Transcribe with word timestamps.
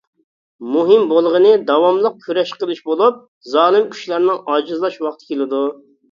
مۇھىم 0.75 1.03
بولغىنى 1.09 1.49
داۋاملىق 1.65 2.15
كۈرەش 2.23 2.53
قىلىش 2.63 2.79
بولۇپ، 2.87 3.19
زالىم 3.51 3.85
كۈچلەرنىڭ 3.91 4.39
ئاجىزلاش 4.55 4.97
ۋاقتى 5.05 5.29
كېلىدۇ. 5.29 5.61